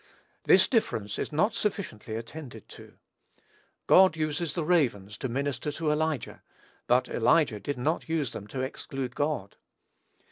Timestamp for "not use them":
7.77-8.47